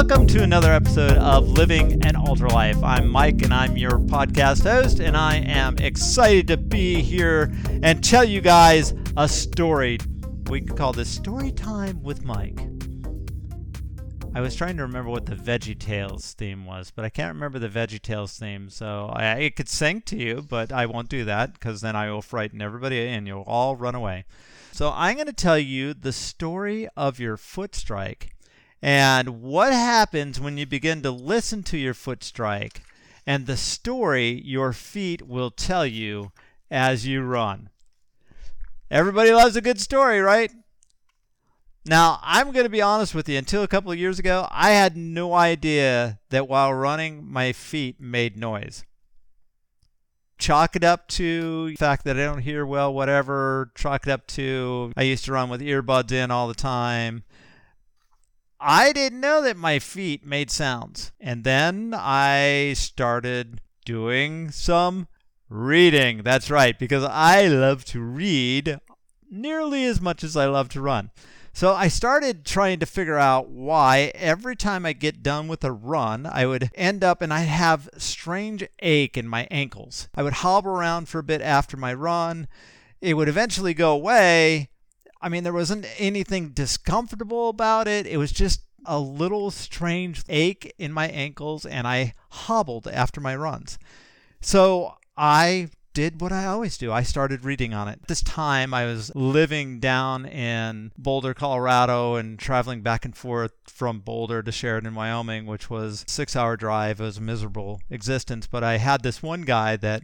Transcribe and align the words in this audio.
Welcome 0.00 0.26
to 0.28 0.42
another 0.42 0.72
episode 0.72 1.18
of 1.18 1.46
Living 1.46 2.02
an 2.06 2.16
Ultra 2.16 2.50
Life. 2.50 2.82
I'm 2.82 3.06
Mike 3.06 3.42
and 3.42 3.52
I'm 3.52 3.76
your 3.76 3.98
podcast 3.98 4.62
host, 4.62 4.98
and 4.98 5.14
I 5.14 5.36
am 5.36 5.76
excited 5.76 6.46
to 6.46 6.56
be 6.56 7.02
here 7.02 7.52
and 7.82 8.02
tell 8.02 8.24
you 8.24 8.40
guys 8.40 8.94
a 9.18 9.28
story. 9.28 9.98
We 10.48 10.62
could 10.62 10.78
call 10.78 10.94
this 10.94 11.10
Story 11.10 11.52
Time 11.52 12.02
with 12.02 12.24
Mike. 12.24 12.58
I 14.34 14.40
was 14.40 14.56
trying 14.56 14.78
to 14.78 14.84
remember 14.84 15.10
what 15.10 15.26
the 15.26 15.36
Veggie 15.36 15.78
Tales 15.78 16.32
theme 16.32 16.64
was, 16.64 16.90
but 16.90 17.04
I 17.04 17.10
can't 17.10 17.34
remember 17.34 17.58
the 17.58 17.68
Veggie 17.68 18.00
Tales 18.00 18.38
theme, 18.38 18.70
so 18.70 19.10
I, 19.12 19.32
I 19.32 19.50
could 19.50 19.68
sing 19.68 20.00
to 20.06 20.16
you, 20.16 20.40
but 20.40 20.72
I 20.72 20.86
won't 20.86 21.10
do 21.10 21.26
that 21.26 21.52
because 21.52 21.82
then 21.82 21.94
I 21.94 22.10
will 22.10 22.22
frighten 22.22 22.62
everybody 22.62 23.06
and 23.06 23.26
you'll 23.26 23.42
all 23.42 23.76
run 23.76 23.94
away. 23.94 24.24
So 24.72 24.94
I'm 24.94 25.16
going 25.16 25.26
to 25.26 25.34
tell 25.34 25.58
you 25.58 25.92
the 25.92 26.14
story 26.14 26.88
of 26.96 27.20
your 27.20 27.36
foot 27.36 27.74
strike 27.74 28.32
and 28.82 29.42
what 29.42 29.72
happens 29.72 30.40
when 30.40 30.56
you 30.56 30.66
begin 30.66 31.02
to 31.02 31.10
listen 31.10 31.62
to 31.64 31.78
your 31.78 31.94
foot 31.94 32.24
strike 32.24 32.82
and 33.26 33.46
the 33.46 33.56
story 33.56 34.40
your 34.44 34.72
feet 34.72 35.22
will 35.22 35.50
tell 35.50 35.86
you 35.86 36.32
as 36.70 37.06
you 37.06 37.22
run. 37.22 37.68
Everybody 38.90 39.32
loves 39.32 39.56
a 39.56 39.60
good 39.60 39.80
story, 39.80 40.20
right? 40.20 40.50
Now, 41.86 42.18
I'm 42.22 42.52
going 42.52 42.64
to 42.64 42.70
be 42.70 42.82
honest 42.82 43.14
with 43.14 43.28
you. 43.28 43.38
Until 43.38 43.62
a 43.62 43.68
couple 43.68 43.92
of 43.92 43.98
years 43.98 44.18
ago, 44.18 44.48
I 44.50 44.70
had 44.70 44.96
no 44.96 45.32
idea 45.34 46.18
that 46.30 46.48
while 46.48 46.74
running, 46.74 47.24
my 47.24 47.52
feet 47.52 48.00
made 48.00 48.36
noise. 48.36 48.84
Chalk 50.38 50.74
it 50.74 50.84
up 50.84 51.06
to 51.08 51.70
the 51.70 51.76
fact 51.76 52.04
that 52.04 52.18
I 52.18 52.24
don't 52.24 52.40
hear 52.40 52.64
well, 52.66 52.92
whatever. 52.92 53.70
Chalk 53.74 54.06
it 54.06 54.10
up 54.10 54.26
to 54.28 54.92
I 54.96 55.02
used 55.02 55.24
to 55.26 55.32
run 55.32 55.50
with 55.50 55.60
earbuds 55.60 56.12
in 56.12 56.30
all 56.30 56.48
the 56.48 56.54
time. 56.54 57.24
I 58.60 58.92
didn't 58.92 59.20
know 59.20 59.42
that 59.42 59.56
my 59.56 59.78
feet 59.78 60.24
made 60.24 60.50
sounds. 60.50 61.12
And 61.18 61.44
then 61.44 61.94
I 61.96 62.74
started 62.76 63.60
doing 63.84 64.50
some 64.50 65.08
reading. 65.48 66.22
That's 66.22 66.50
right, 66.50 66.78
because 66.78 67.04
I 67.04 67.46
love 67.46 67.84
to 67.86 68.00
read 68.00 68.78
nearly 69.30 69.84
as 69.84 70.00
much 70.00 70.22
as 70.22 70.36
I 70.36 70.46
love 70.46 70.68
to 70.70 70.80
run. 70.80 71.10
So 71.52 71.74
I 71.74 71.88
started 71.88 72.44
trying 72.44 72.78
to 72.78 72.86
figure 72.86 73.18
out 73.18 73.48
why 73.48 74.12
every 74.14 74.54
time 74.54 74.86
I 74.86 74.92
get 74.92 75.22
done 75.22 75.48
with 75.48 75.64
a 75.64 75.72
run, 75.72 76.24
I 76.24 76.46
would 76.46 76.70
end 76.74 77.02
up 77.02 77.20
and 77.20 77.32
I'd 77.32 77.48
have 77.48 77.88
strange 77.96 78.64
ache 78.78 79.16
in 79.16 79.26
my 79.26 79.48
ankles. 79.50 80.08
I 80.14 80.22
would 80.22 80.34
hobble 80.34 80.70
around 80.70 81.08
for 81.08 81.18
a 81.18 81.24
bit 81.24 81.42
after 81.42 81.76
my 81.76 81.92
run. 81.92 82.46
It 83.00 83.14
would 83.14 83.28
eventually 83.28 83.74
go 83.74 83.92
away, 83.92 84.69
I 85.20 85.28
mean, 85.28 85.44
there 85.44 85.52
wasn't 85.52 85.86
anything 85.98 86.50
discomfortable 86.50 87.48
about 87.48 87.86
it. 87.86 88.06
It 88.06 88.16
was 88.16 88.32
just 88.32 88.62
a 88.86 88.98
little 88.98 89.50
strange 89.50 90.22
ache 90.28 90.72
in 90.78 90.92
my 90.92 91.08
ankles, 91.08 91.66
and 91.66 91.86
I 91.86 92.14
hobbled 92.30 92.88
after 92.88 93.20
my 93.20 93.36
runs. 93.36 93.78
So 94.40 94.94
I 95.16 95.68
did 95.92 96.20
what 96.20 96.32
I 96.32 96.46
always 96.46 96.78
do. 96.78 96.92
I 96.92 97.02
started 97.02 97.44
reading 97.44 97.74
on 97.74 97.88
it. 97.88 98.06
This 98.06 98.22
time 98.22 98.72
I 98.72 98.86
was 98.86 99.14
living 99.14 99.80
down 99.80 100.24
in 100.24 100.92
Boulder, 100.96 101.34
Colorado 101.34 102.14
and 102.14 102.38
traveling 102.38 102.80
back 102.80 103.04
and 103.04 103.14
forth 103.14 103.52
from 103.66 104.00
Boulder 104.00 104.42
to 104.42 104.52
Sheridan, 104.52 104.94
Wyoming, 104.94 105.46
which 105.46 105.68
was 105.68 106.02
a 106.02 106.06
6-hour 106.06 106.56
drive. 106.56 107.00
It 107.00 107.04
was 107.04 107.18
a 107.18 107.22
miserable 107.22 107.80
existence, 107.90 108.46
but 108.46 108.62
I 108.62 108.78
had 108.78 109.02
this 109.02 109.22
one 109.22 109.42
guy 109.42 109.76
that 109.76 110.02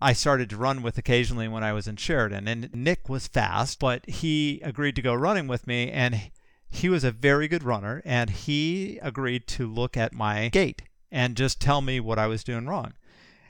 I 0.00 0.12
started 0.12 0.50
to 0.50 0.56
run 0.56 0.82
with 0.82 0.98
occasionally 0.98 1.48
when 1.48 1.64
I 1.64 1.72
was 1.72 1.86
in 1.86 1.96
Sheridan. 1.96 2.48
And 2.48 2.74
Nick 2.74 3.08
was 3.08 3.28
fast, 3.28 3.78
but 3.78 4.08
he 4.08 4.60
agreed 4.62 4.96
to 4.96 5.02
go 5.02 5.14
running 5.14 5.48
with 5.48 5.66
me. 5.66 5.90
And 5.90 6.30
he 6.68 6.88
was 6.88 7.04
a 7.04 7.10
very 7.10 7.48
good 7.48 7.62
runner. 7.62 8.02
And 8.04 8.30
he 8.30 8.98
agreed 9.02 9.46
to 9.48 9.66
look 9.66 9.96
at 9.96 10.12
my 10.12 10.48
gait 10.48 10.82
and 11.10 11.36
just 11.36 11.60
tell 11.60 11.80
me 11.80 12.00
what 12.00 12.18
I 12.18 12.26
was 12.26 12.44
doing 12.44 12.66
wrong. 12.66 12.92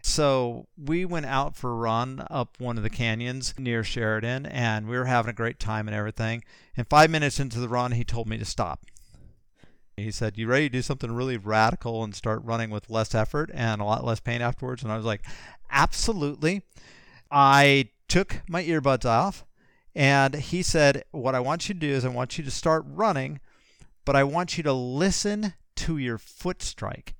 So 0.02 0.68
we 0.78 1.04
went 1.04 1.26
out 1.26 1.56
for 1.56 1.72
a 1.72 1.74
run 1.74 2.24
up 2.30 2.60
one 2.60 2.76
of 2.76 2.84
the 2.84 2.90
canyons 2.90 3.52
near 3.58 3.82
Sheridan, 3.82 4.46
and 4.46 4.86
we 4.86 4.96
were 4.96 5.06
having 5.06 5.30
a 5.30 5.34
great 5.34 5.58
time 5.58 5.88
and 5.88 5.96
everything. 5.96 6.44
And 6.76 6.88
five 6.88 7.10
minutes 7.10 7.40
into 7.40 7.58
the 7.58 7.68
run, 7.68 7.90
he 7.90 8.04
told 8.04 8.28
me 8.28 8.38
to 8.38 8.44
stop. 8.44 8.86
He 9.96 10.10
said, 10.10 10.36
You 10.36 10.46
ready 10.46 10.68
to 10.68 10.72
do 10.72 10.82
something 10.82 11.10
really 11.10 11.38
radical 11.38 12.04
and 12.04 12.14
start 12.14 12.44
running 12.44 12.68
with 12.68 12.90
less 12.90 13.14
effort 13.14 13.50
and 13.54 13.80
a 13.80 13.84
lot 13.84 14.04
less 14.04 14.20
pain 14.20 14.42
afterwards? 14.42 14.82
And 14.82 14.92
I 14.92 14.96
was 14.96 15.06
like, 15.06 15.22
Absolutely. 15.70 16.62
I 17.30 17.88
took 18.06 18.42
my 18.46 18.62
earbuds 18.62 19.06
off 19.06 19.46
and 19.94 20.34
he 20.34 20.62
said, 20.62 21.04
What 21.12 21.34
I 21.34 21.40
want 21.40 21.68
you 21.68 21.74
to 21.74 21.80
do 21.80 21.88
is 21.88 22.04
I 22.04 22.08
want 22.08 22.36
you 22.36 22.44
to 22.44 22.50
start 22.50 22.84
running, 22.86 23.40
but 24.04 24.14
I 24.14 24.22
want 24.22 24.58
you 24.58 24.62
to 24.64 24.72
listen 24.74 25.54
to 25.76 25.96
your 25.96 26.18
foot 26.18 26.60
strike. 26.60 27.14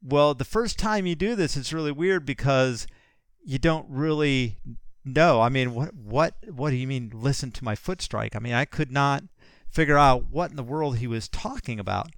Well, 0.00 0.34
the 0.34 0.44
first 0.44 0.78
time 0.78 1.04
you 1.04 1.16
do 1.16 1.34
this, 1.34 1.56
it's 1.56 1.72
really 1.72 1.90
weird 1.90 2.24
because 2.24 2.86
you 3.44 3.58
don't 3.58 3.86
really 3.88 4.58
know. 5.04 5.40
I 5.40 5.48
mean, 5.48 5.74
what 5.74 5.94
what 5.94 6.34
what 6.48 6.70
do 6.70 6.76
you 6.76 6.86
mean 6.86 7.10
listen 7.12 7.50
to 7.50 7.64
my 7.64 7.74
foot 7.74 8.00
strike? 8.00 8.36
I 8.36 8.38
mean, 8.38 8.52
I 8.52 8.66
could 8.66 8.92
not 8.92 9.24
figure 9.76 9.98
out 9.98 10.24
what 10.30 10.48
in 10.50 10.56
the 10.56 10.62
world 10.62 10.96
he 10.96 11.06
was 11.06 11.28
talking 11.28 11.78
about. 11.78 12.08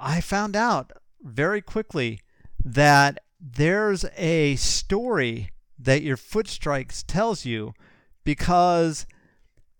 I 0.00 0.20
found 0.20 0.56
out 0.56 0.90
very 1.22 1.62
quickly 1.62 2.20
that 2.64 3.22
there's 3.40 4.04
a 4.16 4.56
story 4.56 5.52
that 5.78 6.02
your 6.02 6.16
foot 6.16 6.48
strikes 6.48 7.04
tells 7.04 7.44
you 7.44 7.72
because 8.24 9.06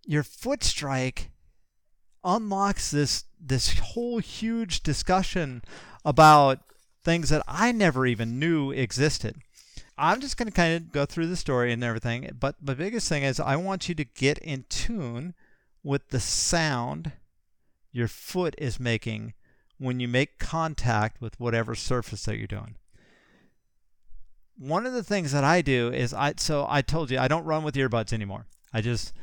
your 0.05 0.23
foot 0.23 0.63
strike 0.63 1.29
unlocks 2.23 2.89
this 2.89 3.25
this 3.37 3.77
whole 3.79 4.19
huge 4.19 4.81
discussion 4.81 5.61
about 6.05 6.59
things 7.03 7.27
that 7.29 7.43
I 7.49 7.73
never 7.73 8.05
even 8.05 8.39
knew 8.39 8.71
existed. 8.71 9.35
I'm 9.97 10.21
just 10.21 10.37
going 10.37 10.47
to 10.47 10.53
kind 10.53 10.73
of 10.73 10.93
go 10.93 11.05
through 11.05 11.27
the 11.27 11.35
story 11.35 11.73
and 11.73 11.83
everything, 11.83 12.29
but 12.39 12.55
the 12.61 12.75
biggest 12.75 13.09
thing 13.09 13.23
is 13.23 13.41
I 13.41 13.57
want 13.57 13.89
you 13.89 13.95
to 13.95 14.05
get 14.05 14.37
in 14.37 14.63
tune 14.69 15.33
with 15.83 16.09
the 16.09 16.19
sound 16.19 17.13
your 17.91 18.07
foot 18.07 18.55
is 18.57 18.79
making 18.79 19.33
when 19.77 19.99
you 19.99 20.07
make 20.07 20.39
contact 20.39 21.21
with 21.21 21.39
whatever 21.39 21.73
surface 21.73 22.25
that 22.25 22.37
you're 22.37 22.47
doing 22.47 22.75
one 24.59 24.85
of 24.85 24.93
the 24.93 25.03
things 25.03 25.31
that 25.31 25.43
I 25.43 25.61
do 25.61 25.91
is 25.91 26.13
I 26.13 26.33
so 26.37 26.67
I 26.69 26.81
told 26.81 27.09
you 27.09 27.17
I 27.17 27.27
don't 27.27 27.45
run 27.45 27.63
with 27.63 27.75
earbuds 27.75 28.13
anymore. 28.13 28.45
I 28.73 28.81
just 28.81 29.13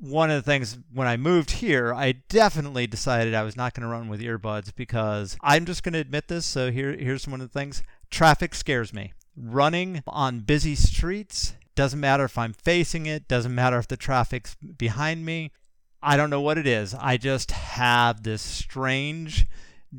one 0.00 0.30
of 0.30 0.36
the 0.42 0.50
things 0.50 0.78
when 0.92 1.06
I 1.06 1.16
moved 1.16 1.52
here, 1.52 1.94
I 1.94 2.12
definitely 2.12 2.88
decided 2.88 3.34
I 3.34 3.44
was 3.44 3.56
not 3.56 3.74
going 3.74 3.82
to 3.82 3.92
run 3.92 4.08
with 4.08 4.20
earbuds 4.20 4.74
because 4.74 5.36
I'm 5.42 5.64
just 5.64 5.84
going 5.84 5.92
to 5.92 6.00
admit 6.00 6.26
this. 6.28 6.46
So 6.46 6.72
here 6.72 6.96
here's 6.96 7.28
one 7.28 7.40
of 7.40 7.52
the 7.52 7.58
things. 7.58 7.82
Traffic 8.10 8.54
scares 8.54 8.92
me. 8.92 9.12
Running 9.36 10.02
on 10.06 10.40
busy 10.40 10.74
streets 10.74 11.54
doesn't 11.74 12.00
matter 12.00 12.24
if 12.24 12.36
I'm 12.36 12.52
facing 12.52 13.06
it, 13.06 13.28
doesn't 13.28 13.54
matter 13.54 13.78
if 13.78 13.88
the 13.88 13.96
traffic's 13.96 14.54
behind 14.56 15.24
me. 15.24 15.52
I 16.02 16.16
don't 16.16 16.30
know 16.30 16.40
what 16.40 16.58
it 16.58 16.66
is. 16.66 16.94
I 16.94 17.16
just 17.16 17.52
have 17.52 18.22
this 18.22 18.42
strange 18.42 19.46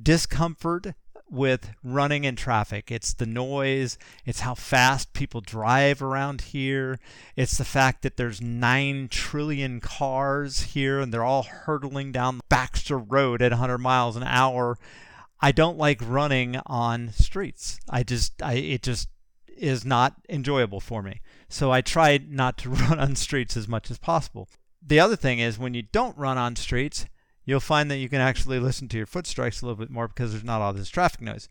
discomfort 0.01 0.93
with 1.29 1.71
running 1.83 2.25
in 2.25 2.35
traffic. 2.35 2.91
It's 2.91 3.13
the 3.13 3.25
noise, 3.25 3.97
it's 4.25 4.41
how 4.41 4.53
fast 4.53 5.13
people 5.13 5.41
drive 5.41 6.01
around 6.01 6.41
here, 6.41 6.99
it's 7.35 7.57
the 7.57 7.65
fact 7.65 8.03
that 8.03 8.17
there's 8.17 8.41
9 8.41 9.07
trillion 9.09 9.79
cars 9.79 10.61
here 10.61 10.99
and 10.99 11.11
they're 11.11 11.23
all 11.23 11.43
hurtling 11.43 12.11
down 12.11 12.41
Baxter 12.49 12.99
Road 12.99 13.41
at 13.41 13.51
100 13.51 13.79
miles 13.79 14.15
an 14.15 14.23
hour. 14.23 14.77
I 15.41 15.51
don't 15.51 15.77
like 15.77 15.99
running 16.01 16.57
on 16.67 17.11
streets. 17.11 17.79
I 17.89 18.03
just 18.03 18.41
I 18.41 18.53
it 18.53 18.83
just 18.83 19.09
is 19.57 19.83
not 19.83 20.15
enjoyable 20.29 20.79
for 20.79 21.01
me. 21.01 21.21
So 21.49 21.71
I 21.71 21.81
try 21.81 22.19
not 22.25 22.57
to 22.59 22.69
run 22.69 22.99
on 22.99 23.15
streets 23.15 23.57
as 23.57 23.67
much 23.67 23.89
as 23.91 23.97
possible. 23.97 24.47
The 24.85 24.99
other 24.99 25.15
thing 25.15 25.39
is 25.39 25.57
when 25.57 25.73
you 25.73 25.83
don't 25.83 26.17
run 26.17 26.37
on 26.37 26.55
streets, 26.55 27.05
you'll 27.45 27.59
find 27.59 27.89
that 27.89 27.97
you 27.97 28.09
can 28.09 28.21
actually 28.21 28.59
listen 28.59 28.87
to 28.89 28.97
your 28.97 29.05
foot 29.05 29.27
strikes 29.27 29.61
a 29.61 29.65
little 29.65 29.77
bit 29.77 29.89
more 29.89 30.07
because 30.07 30.31
there's 30.31 30.43
not 30.43 30.61
all 30.61 30.73
this 30.73 30.89
traffic 30.89 31.21
noise. 31.21 31.49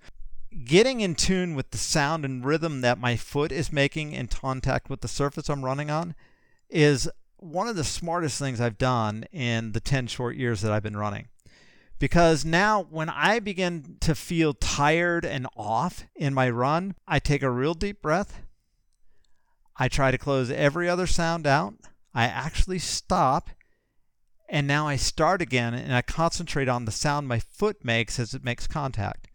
Getting 0.64 1.00
in 1.00 1.14
tune 1.14 1.55
with 1.55 1.70
the 1.70 1.79
sound 1.79 2.25
and 2.25 2.44
rhythm 2.44 2.82
that 2.82 2.99
my 2.99 3.17
foot 3.17 3.52
is 3.52 3.73
making 3.73 4.12
in 4.12 4.26
contact 4.26 4.90
with 4.90 5.00
the 5.00 5.08
surface 5.08 5.49
I'm 5.49 5.64
running 5.64 5.90
on 5.90 6.14
is 6.69 7.08
one 7.38 7.69
of 7.69 7.76
the 7.76 7.84
smartest 7.84 8.38
things 8.38 8.61
I've 8.61 8.79
done 8.79 9.25
in 9.32 9.73
the 9.73 9.81
10 9.81 10.06
short 10.08 10.37
years 10.37 10.61
that 10.61 10.73
I've 10.73 10.82
been 10.82 10.96
running. 10.96 11.28
Because 11.99 12.44
now, 12.44 12.82
when 12.90 13.08
I 13.08 13.38
begin 13.38 13.96
to 14.00 14.14
feel 14.14 14.55
tired 14.55 15.25
and 15.25 15.46
off 15.56 16.05
in 16.17 16.35
my 16.35 16.50
run, 16.50 16.96
I 17.06 17.19
take 17.19 17.43
a 17.43 17.50
real 17.50 17.75
deep 17.75 18.02
breath. 18.02 18.43
I 19.76 19.88
try 19.88 20.11
to 20.11 20.19
close 20.19 20.50
every 20.50 20.88
other 20.88 21.06
sound 21.06 21.46
out. 21.46 21.75
I 22.14 22.25
actually 22.25 22.79
stop 22.79 23.50
and 24.49 24.67
now 24.67 24.87
I 24.87 24.97
start 24.97 25.41
again 25.41 25.73
and 25.73 25.94
I 25.94 26.03
concentrate 26.03 26.69
on 26.69 26.85
the 26.85 26.93
sound 26.93 27.26
my 27.26 27.38
foot 27.38 27.85
makes 27.85 28.19
as 28.19 28.35
it 28.35 28.44
makes 28.44 28.67
contact. 28.67 29.29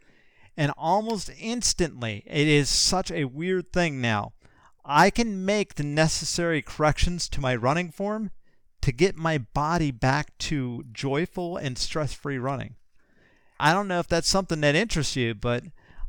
And 0.55 0.71
almost 0.77 1.31
instantly, 1.39 2.23
it 2.27 2.47
is 2.47 2.69
such 2.69 3.11
a 3.11 3.25
weird 3.25 3.73
thing 3.73 3.99
now. 3.99 4.33
I 4.85 5.09
can 5.09 5.43
make 5.43 5.75
the 5.75 5.83
necessary 5.83 6.61
corrections 6.61 7.27
to 7.29 7.41
my 7.41 7.55
running 7.55 7.91
form 7.91 8.31
to 8.81 8.91
get 8.91 9.15
my 9.17 9.39
body 9.39 9.91
back 9.91 10.37
to 10.37 10.83
joyful 10.91 11.57
and 11.57 11.77
stress 11.77 12.13
free 12.13 12.37
running. 12.37 12.75
I 13.59 13.73
don't 13.73 13.87
know 13.87 13.99
if 13.99 14.07
that's 14.07 14.29
something 14.29 14.61
that 14.61 14.75
interests 14.75 15.15
you, 15.15 15.33
but 15.33 15.63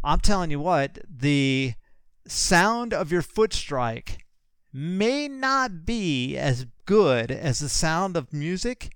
I'm 0.05 0.21
telling 0.21 0.51
you 0.51 0.61
what, 0.61 0.99
the 1.09 1.73
sound 2.27 2.93
of 2.93 3.11
your 3.11 3.23
foot 3.23 3.55
strike 3.55 4.27
may 4.73 5.29
not 5.29 5.85
be 5.87 6.37
as 6.37 6.67
good 6.85 7.31
as 7.31 7.59
the 7.59 7.69
sound 7.69 8.17
of 8.17 8.33
music, 8.33 8.95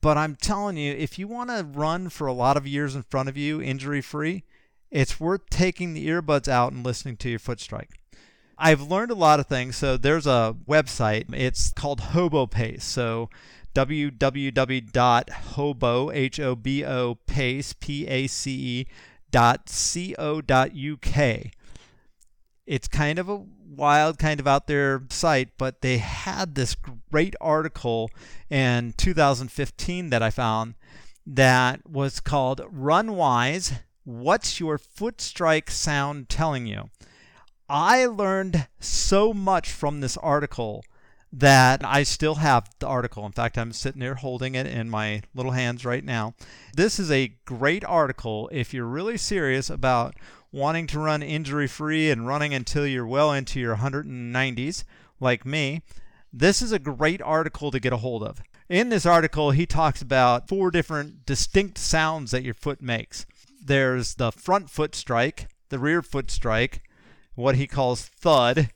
but 0.00 0.16
I'm 0.16 0.36
telling 0.36 0.76
you, 0.76 0.92
if 0.92 1.18
you 1.18 1.26
want 1.28 1.50
to 1.50 1.64
run 1.64 2.08
for 2.08 2.26
a 2.26 2.32
lot 2.32 2.56
of 2.56 2.66
years 2.66 2.94
in 2.94 3.02
front 3.02 3.28
of 3.28 3.36
you 3.36 3.60
injury 3.60 4.00
free, 4.00 4.44
it's 4.90 5.20
worth 5.20 5.50
taking 5.50 5.92
the 5.92 6.08
earbuds 6.08 6.48
out 6.48 6.72
and 6.72 6.84
listening 6.84 7.16
to 7.18 7.28
your 7.28 7.38
foot 7.38 7.60
strike. 7.60 7.90
I've 8.56 8.82
learned 8.82 9.10
a 9.10 9.16
lot 9.16 9.40
of 9.40 9.46
things. 9.46 9.76
So 9.76 9.96
there's 9.96 10.26
a 10.26 10.56
website. 10.68 11.32
It's 11.32 11.70
called 11.72 12.00
Hobo 12.00 12.46
Pace. 12.46 12.84
So 12.84 13.30
www.hobo 13.74 14.90
h 16.12 16.40
o 16.40 16.56
b 16.56 16.84
o 16.84 17.14
pace 17.26 17.72
p 17.78 18.06
a 18.08 18.26
c 18.26 18.50
e 18.50 18.86
dot 19.30 19.68
c 19.68 20.14
o 20.18 20.40
dot 20.40 20.70
uk. 20.74 21.16
It's 22.66 22.88
kind 22.88 23.18
of 23.18 23.28
a 23.28 23.44
wild, 23.68 24.18
kind 24.18 24.40
of 24.40 24.46
out 24.46 24.66
there 24.66 25.02
site, 25.10 25.50
but 25.58 25.80
they 25.80 25.98
had 25.98 26.54
this 26.54 26.76
great 27.10 27.34
article 27.40 28.10
in 28.50 28.94
2015 28.96 30.10
that 30.10 30.22
I 30.22 30.30
found 30.30 30.74
that 31.26 31.88
was 31.88 32.20
called 32.20 32.62
Run 32.70 33.14
Wise 33.14 33.74
What's 34.04 34.58
Your 34.58 34.78
Foot 34.78 35.20
Strike 35.20 35.70
Sound 35.70 36.28
Telling 36.28 36.66
You? 36.66 36.88
I 37.68 38.06
learned 38.06 38.68
so 38.80 39.34
much 39.34 39.70
from 39.70 40.00
this 40.00 40.16
article 40.16 40.82
that 41.30 41.84
I 41.84 42.04
still 42.04 42.36
have 42.36 42.70
the 42.78 42.86
article. 42.86 43.26
In 43.26 43.32
fact, 43.32 43.58
I'm 43.58 43.72
sitting 43.72 44.00
there 44.00 44.14
holding 44.14 44.54
it 44.54 44.66
in 44.66 44.88
my 44.88 45.22
little 45.34 45.52
hands 45.52 45.84
right 45.84 46.02
now. 46.02 46.34
This 46.74 46.98
is 46.98 47.10
a 47.10 47.34
great 47.44 47.84
article 47.84 48.48
if 48.50 48.72
you're 48.72 48.86
really 48.86 49.18
serious 49.18 49.68
about 49.68 50.14
wanting 50.52 50.86
to 50.88 50.98
run 50.98 51.22
injury 51.22 51.66
free 51.66 52.10
and 52.10 52.26
running 52.26 52.54
until 52.54 52.86
you're 52.86 53.06
well 53.06 53.32
into 53.32 53.60
your 53.60 53.76
190s, 53.76 54.84
like 55.20 55.44
me. 55.44 55.82
This 56.32 56.62
is 56.62 56.72
a 56.72 56.78
great 56.78 57.22
article 57.22 57.70
to 57.70 57.80
get 57.80 57.92
a 57.92 57.98
hold 57.98 58.22
of. 58.22 58.40
In 58.68 58.90
this 58.90 59.06
article, 59.06 59.52
he 59.52 59.64
talks 59.64 60.02
about 60.02 60.48
four 60.48 60.70
different 60.70 61.24
distinct 61.24 61.78
sounds 61.78 62.30
that 62.32 62.44
your 62.44 62.54
foot 62.54 62.82
makes. 62.82 63.24
There's 63.64 64.14
the 64.14 64.30
front 64.30 64.68
foot 64.70 64.94
strike, 64.94 65.48
the 65.70 65.78
rear 65.78 66.02
foot 66.02 66.30
strike, 66.30 66.82
what 67.34 67.54
he 67.54 67.66
calls 67.66 68.02
thud, 68.02 68.70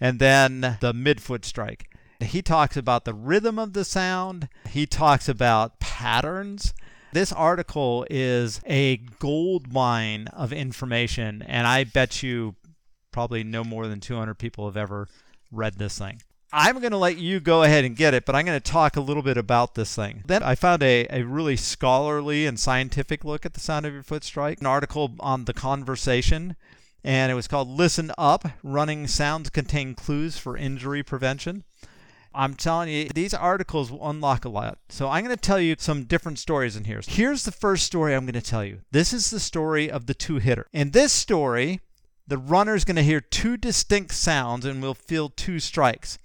and 0.00 0.18
then 0.18 0.60
the 0.80 0.92
midfoot 0.92 1.44
strike. 1.44 1.90
He 2.20 2.42
talks 2.42 2.76
about 2.76 3.04
the 3.04 3.14
rhythm 3.14 3.58
of 3.58 3.72
the 3.72 3.84
sound, 3.84 4.48
he 4.68 4.86
talks 4.86 5.28
about 5.28 5.80
patterns. 5.80 6.74
This 7.12 7.32
article 7.32 8.06
is 8.10 8.60
a 8.66 8.98
gold 9.18 9.72
mine 9.72 10.28
of 10.28 10.52
information, 10.52 11.42
and 11.42 11.66
I 11.66 11.84
bet 11.84 12.22
you 12.22 12.56
probably 13.12 13.44
no 13.44 13.64
more 13.64 13.86
than 13.86 14.00
200 14.00 14.34
people 14.34 14.66
have 14.66 14.76
ever 14.76 15.08
read 15.50 15.74
this 15.74 15.98
thing. 15.98 16.22
I'm 16.52 16.80
going 16.80 16.92
to 16.92 16.98
let 16.98 17.18
you 17.18 17.40
go 17.40 17.62
ahead 17.62 17.84
and 17.84 17.96
get 17.96 18.14
it, 18.14 18.24
but 18.24 18.34
I'm 18.34 18.46
going 18.46 18.58
to 18.58 18.72
talk 18.72 18.96
a 18.96 19.00
little 19.00 19.22
bit 19.22 19.36
about 19.36 19.74
this 19.74 19.94
thing. 19.94 20.22
Then 20.26 20.42
I 20.42 20.54
found 20.54 20.82
a, 20.82 21.06
a 21.10 21.22
really 21.22 21.56
scholarly 21.56 22.46
and 22.46 22.58
scientific 22.58 23.24
look 23.24 23.44
at 23.44 23.54
the 23.54 23.60
sound 23.60 23.84
of 23.84 23.92
your 23.92 24.02
foot 24.02 24.24
strike, 24.24 24.60
an 24.60 24.66
article 24.66 25.14
on 25.20 25.44
the 25.44 25.52
conversation 25.52 26.56
and 27.04 27.30
it 27.30 27.34
was 27.34 27.48
called 27.48 27.68
Listen 27.68 28.12
Up 28.18 28.48
Running 28.62 29.06
Sounds 29.06 29.50
Contain 29.50 29.94
Clues 29.94 30.36
for 30.36 30.56
Injury 30.56 31.02
Prevention. 31.02 31.64
I'm 32.34 32.54
telling 32.54 32.88
you, 32.88 33.08
these 33.14 33.34
articles 33.34 33.90
will 33.90 34.08
unlock 34.08 34.44
a 34.44 34.48
lot. 34.48 34.78
So 34.88 35.08
I'm 35.08 35.24
going 35.24 35.34
to 35.34 35.40
tell 35.40 35.60
you 35.60 35.76
some 35.78 36.04
different 36.04 36.38
stories 36.38 36.76
in 36.76 36.84
here. 36.84 37.00
Here's 37.06 37.44
the 37.44 37.52
first 37.52 37.84
story 37.84 38.14
I'm 38.14 38.26
going 38.26 38.34
to 38.34 38.40
tell 38.40 38.64
you. 38.64 38.80
This 38.90 39.12
is 39.12 39.30
the 39.30 39.40
story 39.40 39.90
of 39.90 40.06
the 40.06 40.14
two 40.14 40.36
hitter. 40.36 40.66
In 40.72 40.90
this 40.90 41.12
story, 41.12 41.80
the 42.26 42.38
runner 42.38 42.74
is 42.74 42.84
going 42.84 42.96
to 42.96 43.02
hear 43.02 43.20
two 43.20 43.56
distinct 43.56 44.14
sounds 44.14 44.64
and 44.64 44.82
will 44.82 44.94
feel 44.94 45.30
two 45.30 45.58
strikes. 45.58 46.18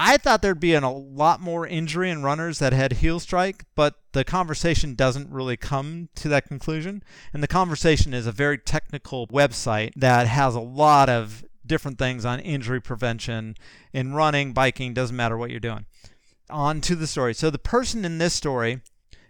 I 0.00 0.16
thought 0.16 0.42
there'd 0.42 0.60
be 0.60 0.74
a 0.74 0.88
lot 0.88 1.40
more 1.40 1.66
injury 1.66 2.08
in 2.08 2.22
runners 2.22 2.60
that 2.60 2.72
had 2.72 2.92
heel 2.92 3.18
strike, 3.18 3.64
but 3.74 3.96
the 4.12 4.22
conversation 4.22 4.94
doesn't 4.94 5.28
really 5.28 5.56
come 5.56 6.08
to 6.14 6.28
that 6.28 6.46
conclusion. 6.46 7.02
And 7.32 7.42
the 7.42 7.48
conversation 7.48 8.14
is 8.14 8.24
a 8.24 8.32
very 8.32 8.58
technical 8.58 9.26
website 9.26 9.90
that 9.96 10.28
has 10.28 10.54
a 10.54 10.60
lot 10.60 11.08
of 11.08 11.44
different 11.68 11.98
things 11.98 12.24
on 12.24 12.40
injury 12.40 12.80
prevention 12.80 13.56
in 13.92 14.14
running, 14.14 14.52
biking, 14.52 14.94
doesn't 14.94 15.16
matter 15.16 15.36
what 15.36 15.50
you're 15.50 15.60
doing. 15.60 15.86
On 16.50 16.80
to 16.80 16.96
the 16.96 17.06
story. 17.06 17.34
So 17.34 17.50
the 17.50 17.58
person 17.58 18.04
in 18.04 18.18
this 18.18 18.34
story 18.34 18.80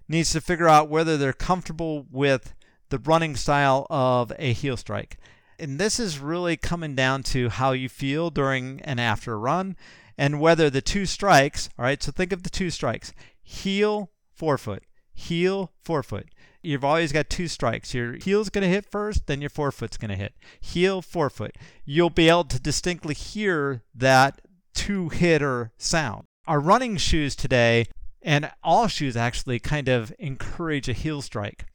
needs 0.09 0.33
to 0.33 0.41
figure 0.41 0.69
out 0.69 0.89
whether 0.89 1.17
they're 1.17 1.33
comfortable 1.33 2.07
with 2.11 2.55
the 2.89 2.99
running 2.99 3.37
style 3.37 3.87
of 3.91 4.33
a 4.39 4.53
heel 4.53 4.77
strike. 4.77 5.19
And 5.59 5.79
this 5.79 5.99
is 5.99 6.19
really 6.19 6.57
coming 6.57 6.95
down 6.95 7.25
to 7.25 7.49
how 7.49 7.73
you 7.73 7.89
feel 7.89 8.31
during 8.31 8.81
and 8.83 9.01
after 9.01 9.35
a 9.35 9.39
run 9.39 9.77
and 10.17 10.41
whether 10.41 10.71
the 10.71 10.81
two 10.81 11.05
strikes, 11.05 11.69
all 11.79 11.85
right, 11.85 12.03
so 12.03 12.13
think 12.13 12.33
of 12.33 12.43
the 12.43 12.51
two 12.51 12.71
strikes 12.71 13.13
heel, 13.43 14.11
forefoot, 14.35 14.83
heel, 15.19 15.73
forefoot. 15.83 16.29
You've 16.63 16.85
always 16.85 17.13
got 17.13 17.29
two 17.29 17.49
strikes. 17.49 17.93
Your 17.93 18.15
heel's 18.15 18.51
going 18.51 18.63
to 18.63 18.69
hit 18.69 18.91
first, 18.91 19.27
then 19.27 19.41
your 19.41 19.51
forefoot's 19.51 19.97
going 19.97 20.11
to 20.11 20.17
hit. 20.17 20.35
Heel, 20.61 21.03
forefoot. 21.03 21.57
You'll 21.85 22.11
be 22.11 22.29
able 22.29 22.45
to 22.45 22.61
distinctly 22.61 23.15
hear 23.15 23.83
that 23.95 24.41
two 24.75 25.09
hitter 25.09 25.73
sound. 25.77 26.25
Our 26.47 26.61
running 26.61 26.97
shoes 26.97 27.35
today, 27.35 27.87
and 28.23 28.51
all 28.63 28.87
shoes 28.87 29.17
actually, 29.17 29.59
kind 29.59 29.89
of 29.89 30.13
encourage 30.19 30.89
a 30.89 30.93
heel 30.93 31.21
strike. 31.21 31.67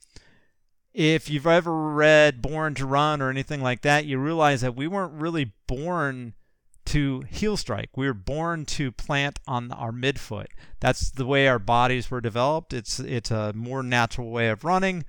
If 0.93 1.29
you've 1.29 1.47
ever 1.47 1.73
read 1.73 2.41
Born 2.41 2.75
to 2.75 2.85
Run 2.85 3.21
or 3.21 3.29
anything 3.29 3.61
like 3.61 3.81
that, 3.81 4.05
you 4.05 4.19
realize 4.19 4.61
that 4.61 4.75
we 4.75 4.87
weren't 4.87 5.13
really 5.13 5.51
born 5.67 6.33
to 6.85 7.21
heel 7.29 7.57
strike. 7.57 7.89
We 7.95 8.07
were 8.07 8.13
born 8.13 8.65
to 8.65 8.91
plant 8.91 9.39
on 9.47 9.71
our 9.71 9.91
midfoot. 9.91 10.47
That's 10.79 11.09
the 11.09 11.25
way 11.25 11.47
our 11.47 11.59
bodies 11.59 12.11
were 12.11 12.21
developed. 12.21 12.73
It's 12.73 12.99
it's 12.99 13.31
a 13.31 13.53
more 13.53 13.83
natural 13.83 14.31
way 14.31 14.49
of 14.49 14.63
running. 14.63 15.05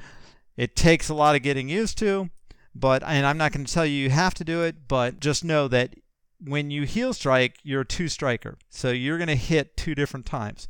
It 0.56 0.76
takes 0.76 1.08
a 1.08 1.14
lot 1.14 1.34
of 1.34 1.42
getting 1.42 1.68
used 1.68 1.98
to, 1.98 2.30
but 2.74 3.02
and 3.02 3.26
I'm 3.26 3.38
not 3.38 3.52
going 3.52 3.66
to 3.66 3.72
tell 3.72 3.86
you 3.86 3.94
you 3.94 4.10
have 4.10 4.34
to 4.34 4.44
do 4.44 4.62
it, 4.62 4.88
but 4.88 5.20
just 5.20 5.44
know 5.44 5.68
that 5.68 5.94
when 6.38 6.70
you 6.70 6.82
heel 6.82 7.12
strike, 7.12 7.58
you're 7.62 7.82
a 7.82 7.86
two 7.86 8.08
striker. 8.08 8.58
So 8.70 8.90
you're 8.90 9.18
going 9.18 9.28
to 9.28 9.34
hit 9.34 9.76
two 9.76 9.94
different 9.94 10.26
times. 10.26 10.68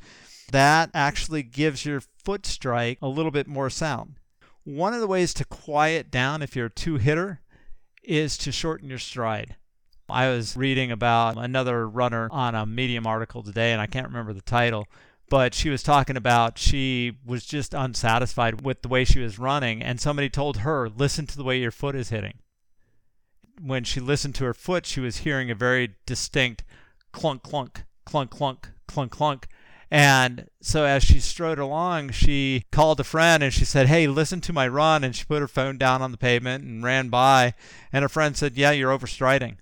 That 0.53 0.91
actually 0.95 1.43
gives 1.43 1.85
your 1.85 2.01
foot 2.01 2.47
strike 2.47 2.99
a 3.03 3.09
little 3.09 3.31
bit 3.31 3.47
more 3.47 3.71
sound. 3.71 4.17
One 4.65 4.95
of 4.95 5.01
the 5.01 5.07
ways 5.07 5.35
to 5.35 5.45
quiet 5.45 6.11
down 6.11 6.43
if 6.43 6.55
you're 6.57 6.67
a 6.67 6.71
two 6.71 6.97
hitter 6.97 7.41
is 8.03 8.39
to 8.39 8.53
shorten 8.53 8.89
your 8.89 8.99
stride. 8.99 9.57
I 10.09 10.29
was 10.29 10.57
reading 10.57 10.91
about 10.91 11.39
another 11.39 11.89
runner 11.89 12.29
on 12.31 12.55
a 12.55 12.67
Medium 12.67 13.07
article 13.07 13.43
today, 13.43 13.73
and 13.73 13.81
I 13.81 13.87
can't 13.87 14.07
remember 14.07 14.33
the 14.35 14.43
title, 14.43 14.87
but 15.31 15.55
she 15.55 15.71
was 15.71 15.83
talking 15.83 16.17
about 16.17 16.59
she 16.59 17.17
was 17.25 17.47
just 17.47 17.73
unsatisfied 17.73 18.61
with 18.61 18.83
the 18.83 18.89
way 18.89 19.05
she 19.05 19.21
was 19.21 19.39
running, 19.39 19.83
and 19.83 20.01
somebody 20.01 20.29
told 20.29 20.59
her, 20.59 20.89
Listen 20.89 21.27
to 21.27 21.37
the 21.37 21.45
way 21.45 21.59
your 21.59 21.71
foot 21.71 21.95
is 21.95 22.11
hitting. 22.11 22.39
When 23.61 23.85
she 23.85 24.01
listened 24.01 24.35
to 24.37 24.45
her 24.45 24.55
foot, 24.55 24.85
she 24.85 25.01
was 25.01 25.19
hearing 25.19 25.51
a 25.51 25.55
very 25.55 25.95
distinct 26.07 26.65
clunk, 27.13 27.43
clunk, 27.43 27.85
clunk, 28.05 28.31
clunk, 28.31 28.69
clunk, 28.87 29.11
clunk. 29.11 29.49
And 29.91 30.49
so 30.61 30.85
as 30.85 31.05
she 31.05 31.21
strode 31.21 31.59
along, 31.59 32.11
she 32.11 32.65
called 32.73 32.99
a 32.99 33.05
friend 33.05 33.43
and 33.43 33.53
she 33.53 33.65
said, 33.65 33.87
Hey, 33.87 34.07
listen 34.09 34.41
to 34.43 34.53
my 34.53 34.67
run. 34.67 35.05
And 35.05 35.15
she 35.15 35.25
put 35.25 35.41
her 35.41 35.49
phone 35.49 35.79
down 35.79 36.03
on 36.03 36.11
the 36.11 36.19
pavement 36.19 36.65
and 36.65 36.83
ran 36.83 37.09
by. 37.09 37.55
And 37.93 38.03
her 38.03 38.09
friend 38.09 38.37
said, 38.37 38.57
Yeah, 38.57 38.73
you're 38.73 38.97
overstriding 38.97 39.57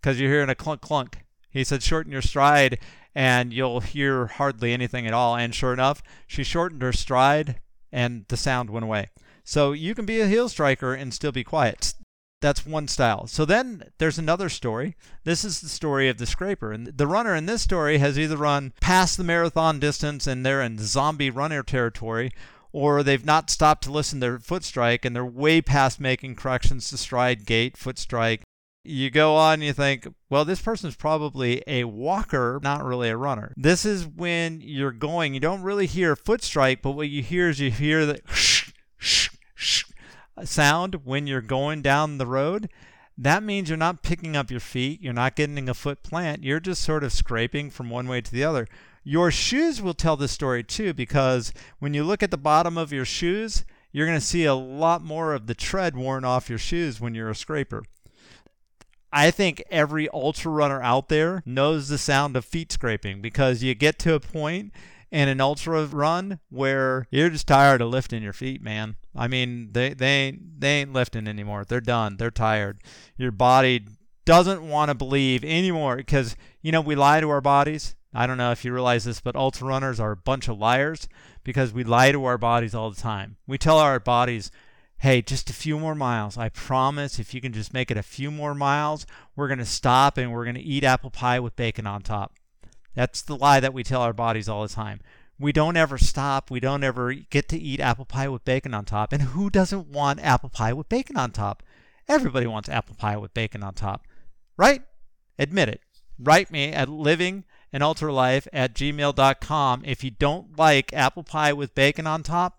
because 0.00 0.20
you're 0.20 0.30
hearing 0.30 0.50
a 0.50 0.54
clunk 0.54 0.80
clunk. 0.80 1.24
He 1.50 1.64
said, 1.64 1.82
shorten 1.82 2.12
your 2.12 2.22
stride 2.22 2.78
and 3.14 3.52
you'll 3.52 3.80
hear 3.80 4.26
hardly 4.26 4.72
anything 4.72 5.06
at 5.06 5.14
all. 5.14 5.36
And 5.36 5.54
sure 5.54 5.72
enough, 5.72 6.02
she 6.26 6.44
shortened 6.44 6.82
her 6.82 6.92
stride 6.92 7.60
and 7.90 8.24
the 8.28 8.36
sound 8.36 8.70
went 8.70 8.84
away. 8.84 9.08
So 9.44 9.72
you 9.72 9.94
can 9.94 10.04
be 10.04 10.20
a 10.20 10.26
heel 10.26 10.48
striker 10.48 10.94
and 10.94 11.12
still 11.12 11.32
be 11.32 11.44
quiet. 11.44 11.94
That's 12.40 12.66
one 12.66 12.86
style. 12.86 13.26
So 13.26 13.44
then 13.44 13.82
there's 13.98 14.18
another 14.18 14.48
story. 14.48 14.94
This 15.24 15.44
is 15.44 15.60
the 15.60 15.68
story 15.68 16.08
of 16.08 16.18
the 16.18 16.26
scraper. 16.26 16.70
And 16.70 16.86
the 16.86 17.06
runner 17.06 17.34
in 17.34 17.46
this 17.46 17.62
story 17.62 17.98
has 17.98 18.18
either 18.18 18.36
run 18.36 18.72
past 18.80 19.16
the 19.16 19.24
marathon 19.24 19.80
distance 19.80 20.26
and 20.26 20.46
they're 20.46 20.62
in 20.62 20.78
zombie 20.78 21.30
runner 21.30 21.62
territory, 21.64 22.30
or 22.70 23.02
they've 23.02 23.24
not 23.24 23.50
stopped 23.50 23.82
to 23.84 23.90
listen 23.90 24.20
to 24.20 24.26
their 24.26 24.38
foot 24.38 24.62
strike 24.62 25.04
and 25.04 25.16
they're 25.16 25.24
way 25.24 25.60
past 25.60 25.98
making 25.98 26.36
corrections 26.36 26.88
to 26.90 26.98
stride, 26.98 27.46
gait, 27.46 27.76
foot 27.76 27.98
strike, 27.98 28.42
you 28.88 29.10
go 29.10 29.36
on 29.36 29.54
and 29.54 29.64
you 29.64 29.72
think, 29.72 30.08
well, 30.30 30.44
this 30.44 30.62
person's 30.62 30.96
probably 30.96 31.62
a 31.66 31.84
walker, 31.84 32.58
not 32.62 32.84
really 32.84 33.10
a 33.10 33.16
runner. 33.16 33.52
This 33.56 33.84
is 33.84 34.06
when 34.06 34.60
you're 34.62 34.92
going, 34.92 35.34
you 35.34 35.40
don't 35.40 35.62
really 35.62 35.86
hear 35.86 36.12
a 36.12 36.16
foot 36.16 36.42
strike, 36.42 36.80
but 36.82 36.92
what 36.92 37.08
you 37.08 37.22
hear 37.22 37.50
is 37.50 37.60
you 37.60 37.70
hear 37.70 38.06
the 38.06 38.20
shh, 38.26 38.72
shh, 38.96 39.28
shh 39.54 39.84
sound 40.44 41.04
when 41.04 41.26
you're 41.26 41.40
going 41.40 41.82
down 41.82 42.18
the 42.18 42.26
road. 42.26 42.70
That 43.16 43.42
means 43.42 43.68
you're 43.68 43.76
not 43.76 44.02
picking 44.02 44.36
up 44.36 44.50
your 44.50 44.60
feet, 44.60 45.02
you're 45.02 45.12
not 45.12 45.36
getting 45.36 45.68
a 45.68 45.74
foot 45.74 46.02
plant, 46.02 46.44
you're 46.44 46.60
just 46.60 46.82
sort 46.82 47.02
of 47.02 47.12
scraping 47.12 47.70
from 47.70 47.90
one 47.90 48.06
way 48.06 48.20
to 48.20 48.32
the 48.32 48.44
other. 48.44 48.68
Your 49.02 49.30
shoes 49.30 49.82
will 49.82 49.94
tell 49.94 50.16
the 50.16 50.28
story 50.28 50.62
too, 50.62 50.94
because 50.94 51.52
when 51.78 51.94
you 51.94 52.04
look 52.04 52.22
at 52.22 52.30
the 52.30 52.38
bottom 52.38 52.78
of 52.78 52.92
your 52.92 53.04
shoes, 53.04 53.64
you're 53.90 54.06
going 54.06 54.18
to 54.18 54.24
see 54.24 54.44
a 54.44 54.54
lot 54.54 55.02
more 55.02 55.34
of 55.34 55.46
the 55.46 55.54
tread 55.54 55.96
worn 55.96 56.24
off 56.24 56.48
your 56.48 56.58
shoes 56.58 57.00
when 57.00 57.14
you're 57.14 57.30
a 57.30 57.34
scraper. 57.34 57.82
I 59.12 59.30
think 59.30 59.62
every 59.70 60.08
ultra 60.10 60.50
runner 60.50 60.82
out 60.82 61.08
there 61.08 61.42
knows 61.46 61.88
the 61.88 61.98
sound 61.98 62.36
of 62.36 62.44
feet 62.44 62.72
scraping 62.72 63.20
because 63.20 63.62
you 63.62 63.74
get 63.74 63.98
to 64.00 64.14
a 64.14 64.20
point 64.20 64.72
in 65.10 65.28
an 65.28 65.40
ultra 65.40 65.86
run 65.86 66.40
where 66.50 67.06
you're 67.10 67.30
just 67.30 67.46
tired 67.46 67.80
of 67.80 67.88
lifting 67.88 68.22
your 68.22 68.32
feet, 68.32 68.62
man. 68.62 68.96
I 69.16 69.26
mean, 69.26 69.70
they 69.72 69.94
they 69.94 70.38
they 70.58 70.80
ain't 70.80 70.92
lifting 70.92 71.26
anymore. 71.26 71.64
They're 71.64 71.80
done. 71.80 72.16
They're 72.18 72.30
tired. 72.30 72.82
Your 73.16 73.32
body 73.32 73.86
doesn't 74.24 74.68
want 74.68 74.90
to 74.90 74.94
believe 74.94 75.42
anymore 75.42 75.96
because 75.96 76.36
you 76.60 76.70
know 76.72 76.82
we 76.82 76.94
lie 76.94 77.20
to 77.20 77.30
our 77.30 77.40
bodies. 77.40 77.94
I 78.12 78.26
don't 78.26 78.38
know 78.38 78.52
if 78.52 78.64
you 78.64 78.72
realize 78.72 79.04
this, 79.04 79.20
but 79.20 79.36
ultra 79.36 79.66
runners 79.66 80.00
are 80.00 80.12
a 80.12 80.16
bunch 80.16 80.48
of 80.48 80.58
liars 80.58 81.08
because 81.44 81.72
we 81.72 81.84
lie 81.84 82.12
to 82.12 82.24
our 82.24 82.38
bodies 82.38 82.74
all 82.74 82.90
the 82.90 83.00
time. 83.00 83.36
We 83.46 83.58
tell 83.58 83.78
our 83.78 84.00
bodies 84.00 84.50
hey, 84.98 85.22
just 85.22 85.48
a 85.48 85.54
few 85.54 85.78
more 85.78 85.94
miles. 85.94 86.36
I 86.36 86.48
promise 86.48 87.18
if 87.18 87.32
you 87.32 87.40
can 87.40 87.52
just 87.52 87.72
make 87.72 87.90
it 87.90 87.96
a 87.96 88.02
few 88.02 88.30
more 88.30 88.54
miles, 88.54 89.06
we're 89.36 89.48
going 89.48 89.58
to 89.58 89.64
stop 89.64 90.18
and 90.18 90.32
we're 90.32 90.44
going 90.44 90.56
to 90.56 90.60
eat 90.60 90.84
apple 90.84 91.10
pie 91.10 91.40
with 91.40 91.56
bacon 91.56 91.86
on 91.86 92.02
top. 92.02 92.34
That's 92.94 93.22
the 93.22 93.36
lie 93.36 93.60
that 93.60 93.72
we 93.72 93.84
tell 93.84 94.02
our 94.02 94.12
bodies 94.12 94.48
all 94.48 94.62
the 94.62 94.74
time. 94.74 95.00
We 95.38 95.52
don't 95.52 95.76
ever 95.76 95.98
stop. 95.98 96.50
We 96.50 96.58
don't 96.58 96.82
ever 96.82 97.14
get 97.14 97.48
to 97.50 97.58
eat 97.58 97.78
apple 97.78 98.06
pie 98.06 98.28
with 98.28 98.44
bacon 98.44 98.74
on 98.74 98.84
top. 98.84 99.12
And 99.12 99.22
who 99.22 99.50
doesn't 99.50 99.86
want 99.86 100.18
apple 100.20 100.48
pie 100.48 100.72
with 100.72 100.88
bacon 100.88 101.16
on 101.16 101.30
top? 101.30 101.62
Everybody 102.08 102.48
wants 102.48 102.68
apple 102.68 102.96
pie 102.96 103.16
with 103.16 103.34
bacon 103.34 103.62
on 103.62 103.74
top, 103.74 104.04
right? 104.56 104.82
Admit 105.38 105.68
it. 105.68 105.80
Write 106.18 106.50
me 106.50 106.72
at 106.72 106.88
living 106.88 107.44
at 107.72 107.82
gmail.com 107.82 109.82
if 109.84 110.02
you 110.02 110.10
don't 110.10 110.58
like 110.58 110.92
apple 110.92 111.22
pie 111.22 111.52
with 111.52 111.74
bacon 111.74 112.06
on 112.06 112.22
top 112.22 112.57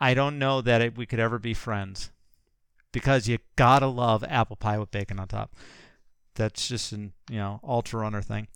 I 0.00 0.14
don't 0.14 0.38
know 0.38 0.60
that 0.60 0.80
it, 0.80 0.96
we 0.96 1.06
could 1.06 1.20
ever 1.20 1.38
be 1.38 1.54
friends 1.54 2.10
because 2.92 3.28
you 3.28 3.38
gotta 3.56 3.86
love 3.86 4.24
apple 4.28 4.56
pie 4.56 4.78
with 4.78 4.90
bacon 4.90 5.18
on 5.18 5.28
top. 5.28 5.54
That's 6.34 6.68
just 6.68 6.92
an 6.92 7.12
you 7.30 7.38
know 7.38 7.60
ultra 7.62 8.00
runner 8.00 8.22
thing. 8.22 8.48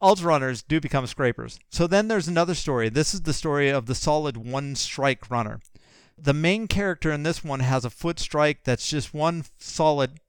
Ultra 0.00 0.28
runners 0.28 0.62
do 0.62 0.80
become 0.80 1.06
scrapers. 1.06 1.58
So 1.70 1.86
then 1.86 2.08
there's 2.08 2.28
another 2.28 2.54
story. 2.54 2.88
This 2.88 3.14
is 3.14 3.22
the 3.22 3.32
story 3.32 3.68
of 3.68 3.86
the 3.86 3.94
solid 3.94 4.36
one 4.36 4.76
strike 4.76 5.30
runner. 5.30 5.60
The 6.16 6.34
main 6.34 6.68
character 6.68 7.10
in 7.10 7.24
this 7.24 7.42
one 7.42 7.60
has 7.60 7.84
a 7.84 7.90
foot 7.90 8.18
strike 8.18 8.64
that's 8.64 8.88
just 8.88 9.12
one 9.12 9.44
solid 9.58 10.20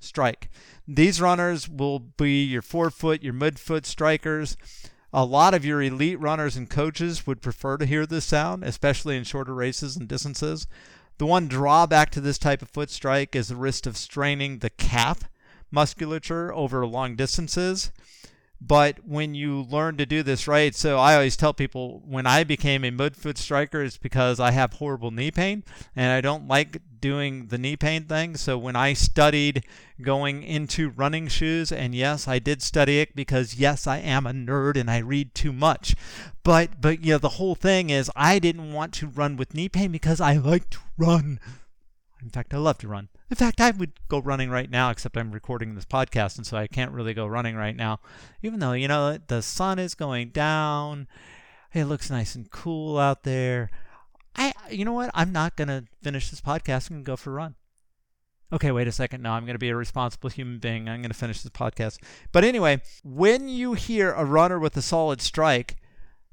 strike. 0.00 0.48
These 0.86 1.20
runners 1.20 1.68
will 1.68 1.98
be 1.98 2.44
your 2.44 2.62
forefoot, 2.62 3.22
your 3.22 3.34
midfoot 3.34 3.84
strikers. 3.84 4.56
A 5.16 5.24
lot 5.24 5.54
of 5.54 5.64
your 5.64 5.80
elite 5.80 6.20
runners 6.20 6.58
and 6.58 6.68
coaches 6.68 7.26
would 7.26 7.40
prefer 7.40 7.78
to 7.78 7.86
hear 7.86 8.04
this 8.04 8.26
sound, 8.26 8.62
especially 8.62 9.16
in 9.16 9.24
shorter 9.24 9.54
races 9.54 9.96
and 9.96 10.06
distances. 10.06 10.66
The 11.16 11.24
one 11.24 11.48
drawback 11.48 12.10
to 12.10 12.20
this 12.20 12.36
type 12.36 12.60
of 12.60 12.68
foot 12.68 12.90
strike 12.90 13.34
is 13.34 13.48
the 13.48 13.56
risk 13.56 13.86
of 13.86 13.96
straining 13.96 14.58
the 14.58 14.68
calf 14.68 15.20
musculature 15.70 16.52
over 16.52 16.86
long 16.86 17.16
distances. 17.16 17.90
But 18.60 19.00
when 19.06 19.34
you 19.34 19.62
learn 19.62 19.96
to 19.98 20.06
do 20.06 20.22
this 20.22 20.48
right, 20.48 20.74
so 20.74 20.98
I 20.98 21.14
always 21.14 21.36
tell 21.36 21.52
people 21.52 22.02
when 22.06 22.26
I 22.26 22.42
became 22.42 22.84
a 22.84 22.90
midfoot 22.90 23.36
striker, 23.36 23.82
it's 23.82 23.98
because 23.98 24.40
I 24.40 24.50
have 24.52 24.74
horrible 24.74 25.10
knee 25.10 25.30
pain 25.30 25.62
and 25.94 26.10
I 26.10 26.20
don't 26.20 26.48
like 26.48 26.80
doing 27.00 27.48
the 27.48 27.58
knee 27.58 27.76
pain 27.76 28.04
thing. 28.04 28.36
So 28.36 28.56
when 28.56 28.74
I 28.74 28.94
studied 28.94 29.64
going 30.00 30.42
into 30.42 30.88
running 30.88 31.28
shoes, 31.28 31.70
and 31.70 31.94
yes, 31.94 32.26
I 32.26 32.38
did 32.38 32.62
study 32.62 33.00
it 33.00 33.14
because 33.14 33.56
yes, 33.56 33.86
I 33.86 33.98
am 33.98 34.26
a 34.26 34.32
nerd 34.32 34.76
and 34.76 34.90
I 34.90 34.98
read 34.98 35.34
too 35.34 35.52
much. 35.52 35.94
But 36.42 36.80
but 36.80 37.04
you 37.04 37.12
know 37.12 37.18
the 37.18 37.36
whole 37.40 37.54
thing 37.54 37.90
is 37.90 38.10
I 38.16 38.38
didn't 38.38 38.72
want 38.72 38.94
to 38.94 39.06
run 39.06 39.36
with 39.36 39.54
knee 39.54 39.68
pain 39.68 39.92
because 39.92 40.20
I 40.20 40.36
like 40.36 40.70
to 40.70 40.78
run. 40.96 41.40
In 42.22 42.30
fact, 42.30 42.54
I 42.54 42.56
love 42.56 42.78
to 42.78 42.88
run. 42.88 43.08
In 43.28 43.36
fact, 43.36 43.60
I 43.60 43.72
would 43.72 43.92
go 44.08 44.18
running 44.18 44.50
right 44.50 44.70
now, 44.70 44.90
except 44.90 45.16
I'm 45.16 45.32
recording 45.32 45.74
this 45.74 45.84
podcast, 45.84 46.36
and 46.36 46.46
so 46.46 46.56
I 46.56 46.68
can't 46.68 46.92
really 46.92 47.12
go 47.12 47.26
running 47.26 47.56
right 47.56 47.74
now. 47.74 47.98
Even 48.42 48.60
though, 48.60 48.72
you 48.72 48.86
know, 48.86 49.18
the 49.18 49.42
sun 49.42 49.80
is 49.80 49.94
going 49.96 50.28
down, 50.28 51.08
it 51.74 51.86
looks 51.86 52.08
nice 52.08 52.36
and 52.36 52.50
cool 52.50 52.98
out 52.98 53.24
there. 53.24 53.68
I, 54.36 54.52
you 54.70 54.84
know 54.84 54.92
what? 54.92 55.10
I'm 55.12 55.32
not 55.32 55.56
going 55.56 55.68
to 55.68 55.84
finish 56.02 56.30
this 56.30 56.40
podcast. 56.40 56.88
To 56.88 56.94
go 57.02 57.16
for 57.16 57.30
a 57.30 57.34
run. 57.34 57.56
Okay, 58.52 58.70
wait 58.70 58.86
a 58.86 58.92
second. 58.92 59.22
No, 59.22 59.32
I'm 59.32 59.44
going 59.44 59.54
to 59.54 59.58
be 59.58 59.70
a 59.70 59.76
responsible 59.76 60.30
human 60.30 60.58
being. 60.58 60.88
I'm 60.88 61.00
going 61.00 61.10
to 61.10 61.18
finish 61.18 61.42
this 61.42 61.50
podcast. 61.50 61.98
But 62.30 62.44
anyway, 62.44 62.80
when 63.02 63.48
you 63.48 63.72
hear 63.72 64.12
a 64.12 64.24
runner 64.24 64.60
with 64.60 64.76
a 64.76 64.82
solid 64.82 65.20
strike, 65.20 65.76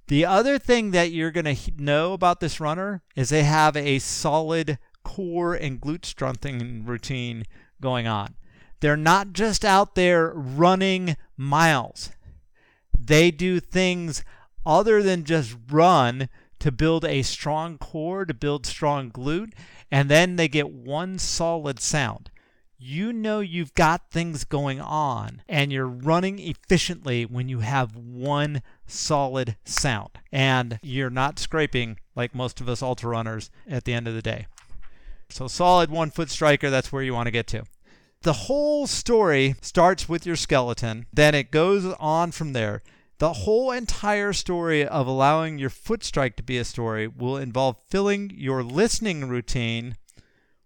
the 0.08 0.26
other 0.26 0.60
thing 0.60 0.92
that 0.92 1.12
you're 1.12 1.32
going 1.32 1.56
to 1.56 1.72
know 1.78 2.14
about 2.14 2.40
this 2.40 2.60
runner 2.60 3.02
is 3.16 3.30
they 3.30 3.44
have 3.44 3.76
a 3.76 3.98
solid 3.98 4.78
core 5.04 5.54
and 5.54 5.82
glute 5.82 6.06
strengthening 6.06 6.86
routine 6.86 7.46
going 7.82 8.08
on. 8.08 8.36
They're 8.80 8.98
not 8.98 9.34
just 9.34 9.64
out 9.64 9.96
there 9.96 10.32
running 10.34 11.16
miles. 11.38 12.12
They 12.98 13.32
do 13.32 13.60
things 13.60 14.24
other 14.66 15.02
than 15.02 15.24
just 15.24 15.56
run 15.70 16.30
to 16.60 16.72
build 16.72 17.04
a 17.04 17.22
strong 17.24 17.78
core, 17.78 18.26
to 18.26 18.34
build 18.34 18.66
strong 18.66 19.12
glute, 19.12 19.54
and 19.92 20.10
then 20.10 20.38
they 20.38 20.48
get 20.48 20.72
one 20.72 21.20
solid 21.20 21.80
sound. 21.80 22.32
You 22.78 23.14
know 23.14 23.40
you've 23.40 23.74
got 23.76 24.12
things 24.12 24.44
going 24.44 24.82
on 24.82 25.42
and 25.48 25.72
you're 25.72 25.88
running 25.88 26.40
efficiently 26.40 27.26
when 27.26 27.48
you 27.48 27.60
have 27.60 27.96
one 27.96 28.62
solid 28.86 29.56
sound 29.64 30.20
and 30.32 30.80
you're 30.82 31.10
not 31.10 31.40
scraping 31.40 31.98
like 32.16 32.36
most 32.36 32.60
of 32.60 32.68
us 32.68 32.82
ultra 32.82 33.10
runners 33.10 33.50
at 33.70 33.86
the 33.86 33.94
end 33.94 34.08
of 34.08 34.14
the 34.14 34.22
day. 34.22 34.48
So, 35.34 35.48
solid 35.48 35.90
one 35.90 36.12
foot 36.12 36.30
striker, 36.30 36.70
that's 36.70 36.92
where 36.92 37.02
you 37.02 37.16
want 37.16 37.26
to 37.26 37.32
get 37.32 37.48
to. 37.48 37.64
The 38.22 38.34
whole 38.34 38.86
story 38.86 39.56
starts 39.62 40.08
with 40.08 40.28
your 40.28 40.36
skeleton, 40.36 41.08
then 41.12 41.34
it 41.34 41.50
goes 41.50 41.86
on 42.00 42.32
from 42.32 42.54
there. 42.54 42.84
The 43.18 43.34
whole 43.34 43.72
entire 43.72 44.32
story 44.32 44.86
of 44.86 45.08
allowing 45.08 45.58
your 45.58 45.72
foot 45.72 46.04
strike 46.04 46.36
to 46.36 46.44
be 46.44 46.60
a 46.60 46.64
story 46.64 47.08
will 47.08 47.38
involve 47.38 47.78
filling 47.90 48.32
your 48.36 48.62
listening 48.62 49.28
routine 49.28 49.98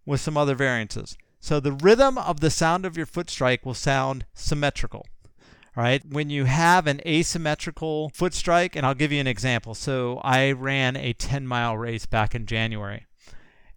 with 0.05 0.19
some 0.19 0.35
other 0.35 0.53
variances. 0.53 1.17
So, 1.39 1.61
the 1.61 1.71
rhythm 1.71 2.17
of 2.17 2.41
the 2.41 2.49
sound 2.49 2.85
of 2.85 2.97
your 2.97 3.05
foot 3.05 3.29
strike 3.29 3.65
will 3.65 3.73
sound 3.73 4.25
symmetrical. 4.33 5.07
Right, 5.77 6.03
when 6.05 6.29
you 6.29 6.43
have 6.43 6.87
an 6.87 6.99
asymmetrical 7.05 8.09
foot 8.09 8.33
strike, 8.33 8.75
and 8.75 8.85
I'll 8.85 8.95
give 8.95 9.13
you 9.13 9.21
an 9.21 9.27
example. 9.27 9.75
So, 9.75 10.19
I 10.25 10.51
ran 10.51 10.97
a 10.97 11.13
10 11.13 11.47
mile 11.47 11.77
race 11.77 12.05
back 12.05 12.35
in 12.35 12.45
January 12.45 13.06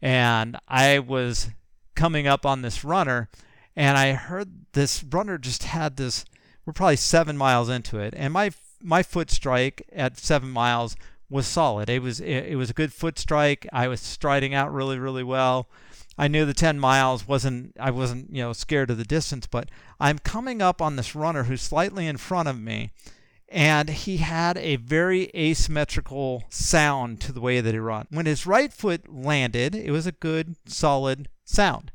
and 0.03 0.57
I 0.69 0.99
was 0.99 1.51
coming 1.95 2.27
up 2.27 2.47
on 2.47 2.63
this 2.63 2.85
runner, 2.85 3.29
and 3.77 3.99
I 3.99 4.13
heard 4.13 4.73
this 4.73 5.03
runner 5.03 5.39
just 5.39 5.65
had 5.65 5.97
this. 5.97 6.25
We're 6.65 6.73
probably 6.73 6.97
seven 6.97 7.37
miles 7.37 7.69
into 7.69 7.99
it, 7.99 8.15
and 8.17 8.33
my 8.33 8.51
my 8.83 9.03
foot 9.03 9.31
strike 9.31 9.83
at 9.93 10.19
seven 10.19 10.51
miles 10.51 10.97
was 11.29 11.47
solid. 11.47 11.89
It 11.89 12.03
was 12.03 12.21
it, 12.21 12.47
it 12.47 12.57
was 12.57 12.71
a 12.71 12.75
good 12.75 12.93
foot 12.93 13.19
strike. 13.19 13.67
I 13.73 13.89
was 13.89 14.01
striding 14.01 14.55
out 14.55 14.73
really 14.73 14.99
really 14.99 15.25
well. 15.25 15.69
I 16.19 16.29
knew 16.29 16.45
the 16.45 16.53
10 16.53 16.79
miles 16.79 17.27
wasn't 17.27 17.75
I 17.81 17.91
wasn't 17.91 18.35
you 18.35 18.43
know 18.43 18.53
scared 18.53 18.91
of 18.91 18.99
the 18.99 19.05
distance, 19.05 19.47
but 19.47 19.71
I'm 19.99 20.19
coming 20.19 20.61
up 20.61 20.83
on 20.83 20.97
this 20.97 21.15
runner 21.15 21.45
who's 21.45 21.63
slightly 21.63 22.07
in 22.07 22.19
front 22.19 22.49
of 22.49 22.61
me 22.61 22.91
and 23.51 23.89
he 23.89 24.19
had 24.19 24.57
a 24.59 24.77
very 24.77 25.31
asymmetrical 25.35 26.45
sound 26.49 27.21
to 27.21 27.33
the 27.33 27.41
way 27.41 27.61
that 27.61 27.75
he 27.75 27.81
ran. 27.81 28.07
When 28.11 28.27
his 28.27 28.47
right 28.47 28.73
foot 28.73 29.13
landed, 29.13 29.75
it 29.75 29.91
was 29.91 30.07
a 30.07 30.13
good, 30.13 30.57
solid 30.67 31.29
sound. 31.45 31.91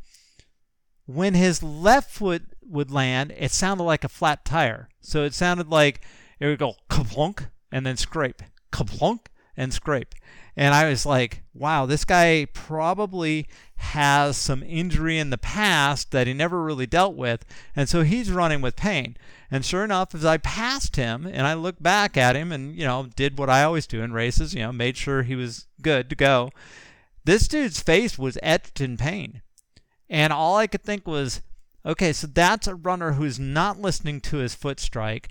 When 1.06 1.34
his 1.34 1.64
left 1.64 2.12
foot 2.12 2.44
would 2.62 2.92
land, 2.92 3.34
it 3.38 3.52
sounded 3.52 3.84
like 3.84 4.04
a 4.04 4.10
flat 4.10 4.44
tire. 4.44 4.90
So 5.00 5.24
it 5.24 5.34
sounded 5.34 5.70
like 5.70 6.02
it 6.40 6.48
would 6.48 6.60
go 6.60 6.76
kaplunk 6.90 7.48
and 7.72 7.86
then 7.86 7.96
scrape, 7.96 8.42
kaplunk 8.72 9.28
and 9.58 9.74
scrape. 9.74 10.16
And 10.58 10.74
I 10.74 10.90
was 10.90 11.06
like, 11.06 11.44
wow, 11.54 11.86
this 11.86 12.06
guy 12.06 12.48
probably 12.54 13.48
has 13.78 14.38
some 14.38 14.64
injury 14.64 15.18
in 15.18 15.30
the 15.30 15.38
past 15.38 16.12
that 16.12 16.28
he 16.28 16.34
never 16.34 16.64
really 16.64 16.86
dealt 16.86 17.16
with. 17.16 17.46
And 17.76 17.90
so 17.90 18.04
he's 18.04 18.32
running 18.32 18.62
with 18.62 18.76
pain. 18.76 19.18
And 19.52 19.66
sure 19.66 19.84
enough, 19.84 20.16
as 20.16 20.24
I 20.24 20.38
passed 20.38 20.96
him 20.96 21.26
and 21.26 21.46
I 21.46 21.54
looked 21.54 21.84
back 21.84 22.16
at 22.16 22.36
him 22.36 22.52
and, 22.52 22.76
you 22.76 22.86
know, 22.86 23.10
did 23.16 23.38
what 23.38 23.50
I 23.50 23.64
always 23.64 23.86
do 23.86 24.02
in 24.02 24.14
races, 24.14 24.54
you 24.54 24.62
know, 24.62 24.72
made 24.72 24.98
sure 24.98 25.24
he 25.24 25.36
was 25.36 25.68
good 25.82 26.10
to 26.10 26.16
go, 26.16 26.52
this 27.26 27.48
dude's 27.48 27.82
face 27.82 28.18
was 28.18 28.38
etched 28.42 28.80
in 28.80 28.98
pain. 28.98 29.42
And 30.10 30.32
all 30.32 30.56
I 30.56 30.68
could 30.68 30.84
think 30.84 31.06
was, 31.06 31.42
okay, 31.86 32.14
so 32.14 32.28
that's 32.28 32.68
a 32.68 32.76
runner 32.76 33.14
who's 33.14 33.40
not 33.40 33.80
listening 33.80 34.22
to 34.22 34.38
his 34.38 34.56
foot 34.56 34.80
strike 34.80 35.30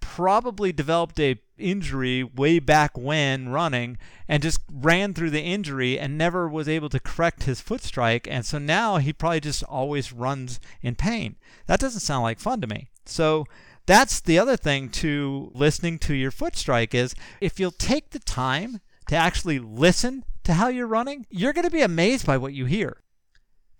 probably 0.00 0.72
developed 0.72 1.18
a 1.20 1.40
injury 1.62 2.22
way 2.22 2.58
back 2.58 2.96
when 2.96 3.48
running 3.48 3.98
and 4.28 4.42
just 4.42 4.60
ran 4.70 5.14
through 5.14 5.30
the 5.30 5.42
injury 5.42 5.98
and 5.98 6.18
never 6.18 6.48
was 6.48 6.68
able 6.68 6.88
to 6.90 7.00
correct 7.00 7.44
his 7.44 7.60
foot 7.60 7.82
strike 7.82 8.26
and 8.28 8.44
so 8.44 8.58
now 8.58 8.96
he 8.96 9.12
probably 9.12 9.40
just 9.40 9.62
always 9.64 10.12
runs 10.12 10.60
in 10.82 10.94
pain. 10.94 11.36
That 11.66 11.80
doesn't 11.80 12.00
sound 12.00 12.22
like 12.22 12.40
fun 12.40 12.60
to 12.60 12.66
me. 12.66 12.88
So 13.06 13.46
that's 13.86 14.20
the 14.20 14.38
other 14.38 14.56
thing 14.56 14.88
to 14.90 15.50
listening 15.54 15.98
to 16.00 16.14
your 16.14 16.30
foot 16.30 16.56
strike 16.56 16.94
is 16.94 17.14
if 17.40 17.58
you'll 17.58 17.72
take 17.72 18.10
the 18.10 18.18
time 18.18 18.80
to 19.08 19.16
actually 19.16 19.58
listen 19.58 20.24
to 20.44 20.54
how 20.54 20.68
you're 20.68 20.86
running, 20.86 21.26
you're 21.30 21.52
going 21.52 21.64
to 21.64 21.70
be 21.70 21.82
amazed 21.82 22.26
by 22.26 22.36
what 22.36 22.52
you 22.52 22.66
hear. 22.66 22.98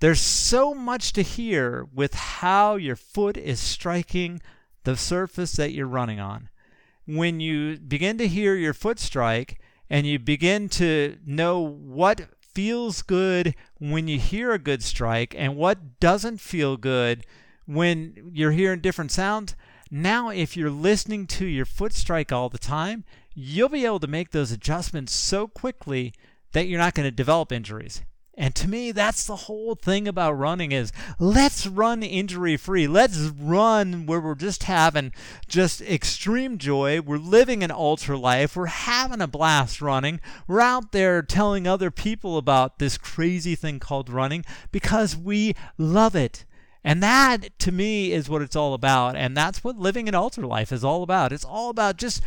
There's 0.01 0.21
so 0.21 0.75
much 0.75 1.13
to 1.13 1.23
hear 1.23 1.87
with 1.95 2.15
how 2.15 2.75
your 2.75 2.97
foot 2.97 3.37
is 3.37 3.61
striking 3.61 4.43
the 4.83 4.97
surface 4.97 5.53
that 5.53 5.73
you're 5.73 5.87
running 5.87 6.19
on. 6.19 6.49
When 7.07 7.41
you 7.41 7.79
begin 7.79 8.19
to 8.19 8.29
hear 8.29 8.55
your 8.55 8.75
foot 8.75 8.99
strike 8.99 9.61
and 9.91 10.07
you 10.07 10.19
begin 10.19 10.69
to 10.71 11.19
know 11.27 11.61
what 11.61 12.29
feels 12.41 13.03
good 13.03 13.55
when 13.79 14.09
you 14.09 14.19
hear 14.19 14.53
a 14.53 14.59
good 14.59 14.83
strike 14.83 15.35
and 15.37 15.57
what 15.57 15.99
doesn't 16.01 16.41
feel 16.41 16.77
good 16.77 17.25
when 17.67 18.31
you're 18.33 18.53
hearing 18.53 18.81
different 18.81 19.11
sounds, 19.11 19.55
now 19.91 20.31
if 20.31 20.57
you're 20.57 20.71
listening 20.71 21.27
to 21.27 21.47
your 21.47 21.65
foot 21.65 21.93
strike 21.93 22.33
all 22.33 22.49
the 22.49 22.59
time, 22.59 23.05
you'll 23.35 23.69
be 23.69 23.85
able 23.85 24.01
to 24.01 24.07
make 24.07 24.31
those 24.31 24.53
adjustments 24.53 25.13
so 25.13 25.47
quickly 25.47 26.13
that 26.53 26.67
you're 26.67 26.79
not 26.79 26.95
going 26.95 27.07
to 27.07 27.11
develop 27.11 27.53
injuries. 27.53 28.03
And 28.35 28.55
to 28.55 28.69
me, 28.69 28.93
that's 28.93 29.27
the 29.27 29.37
whole 29.37 29.75
thing 29.75 30.09
about 30.09 30.33
running 30.33 30.73
is 30.73 30.91
let's 31.19 31.67
run 31.67 32.03
injury 32.03 32.57
free. 32.57 32.87
Let's 32.87 33.19
run 33.19 34.07
where 34.07 34.21
we're 34.21 34.35
just 34.35 34.63
having 34.63 35.13
just 35.47 35.83
extreme 35.83 36.57
joy. 36.57 37.03
We're 37.03 37.19
living 37.19 37.63
an 37.63 37.71
ultra 37.71 38.17
life. 38.17 38.57
We're 38.57 38.67
having 38.67 39.21
a 39.21 39.27
blast 39.27 39.83
running. 39.83 40.19
We're 40.47 40.63
out 40.63 40.93
there 40.93 41.21
telling 41.21 41.67
other 41.67 41.91
people 41.91 42.39
about 42.39 42.79
this 42.79 42.97
crazy 42.97 43.55
thing 43.55 43.79
called 43.79 44.09
running 44.09 44.47
because 44.71 45.15
we 45.15 45.55
love 45.77 46.17
it. 46.17 46.47
And 46.83 47.03
that 47.03 47.59
to 47.61 47.71
me 47.71 48.13
is 48.13 48.31
what 48.31 48.43
it's 48.43 48.57
all 48.57 48.73
about. 48.73 49.15
And 49.15 49.37
that's 49.37 49.63
what 49.63 49.77
living 49.77 50.09
an 50.09 50.15
ultra 50.15 50.47
life 50.47 50.73
is 50.73 50.83
all 50.83 51.03
about. 51.03 51.33
It's 51.33 51.45
all 51.45 51.69
about 51.69 51.99
just 51.99 52.23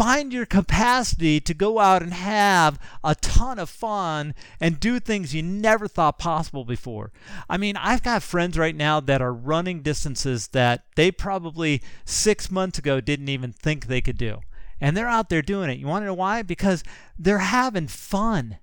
find 0.00 0.32
your 0.32 0.46
capacity 0.46 1.40
to 1.40 1.52
go 1.52 1.78
out 1.78 2.02
and 2.02 2.14
have 2.14 2.78
a 3.04 3.14
ton 3.16 3.58
of 3.58 3.68
fun 3.68 4.34
and 4.58 4.80
do 4.80 4.98
things 4.98 5.34
you 5.34 5.42
never 5.42 5.86
thought 5.86 6.18
possible 6.18 6.64
before. 6.64 7.12
I 7.50 7.58
mean, 7.58 7.76
I've 7.76 8.02
got 8.02 8.22
friends 8.22 8.56
right 8.56 8.74
now 8.74 9.00
that 9.00 9.20
are 9.20 9.34
running 9.34 9.82
distances 9.82 10.48
that 10.48 10.84
they 10.96 11.10
probably 11.12 11.82
six 12.06 12.50
months 12.50 12.78
ago 12.78 13.02
didn't 13.02 13.28
even 13.28 13.52
think 13.52 13.88
they 13.88 14.00
could 14.00 14.16
do. 14.16 14.40
And 14.80 14.96
they're 14.96 15.06
out 15.06 15.28
there 15.28 15.42
doing 15.42 15.68
it. 15.68 15.78
You 15.78 15.86
want 15.86 16.00
to 16.00 16.06
know 16.06 16.14
why? 16.14 16.40
Because 16.40 16.82
they're 17.18 17.36
having 17.36 17.86
fun. 17.86 18.56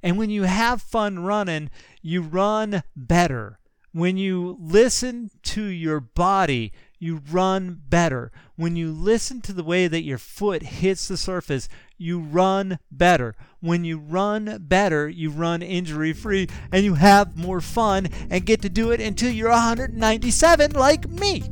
And 0.00 0.16
when 0.16 0.30
you 0.30 0.44
have 0.44 0.80
fun 0.80 1.24
running, 1.24 1.70
you 2.02 2.22
run 2.22 2.84
better. 2.94 3.58
When 3.90 4.16
you 4.16 4.56
listen 4.60 5.30
to 5.42 5.64
your 5.64 5.98
body, 5.98 6.72
you 7.02 7.20
run 7.32 7.82
better. 7.88 8.30
When 8.54 8.76
you 8.76 8.92
listen 8.92 9.40
to 9.42 9.52
the 9.52 9.64
way 9.64 9.88
that 9.88 10.04
your 10.04 10.18
foot 10.18 10.62
hits 10.62 11.08
the 11.08 11.16
surface, 11.16 11.68
you 11.98 12.20
run 12.20 12.78
better. 12.92 13.34
When 13.58 13.84
you 13.84 13.98
run 13.98 14.58
better, 14.60 15.08
you 15.08 15.30
run 15.30 15.62
injury 15.62 16.12
free 16.12 16.46
and 16.70 16.84
you 16.84 16.94
have 16.94 17.36
more 17.36 17.60
fun 17.60 18.08
and 18.30 18.46
get 18.46 18.62
to 18.62 18.68
do 18.68 18.92
it 18.92 19.00
until 19.00 19.32
you're 19.32 19.50
197 19.50 20.70
like 20.72 21.08
me. 21.08 21.42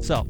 So, 0.00 0.26